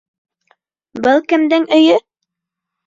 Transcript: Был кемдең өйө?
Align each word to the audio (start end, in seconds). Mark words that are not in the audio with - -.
Был 1.07 1.23
кемдең 1.33 1.71
өйө? 1.81 2.03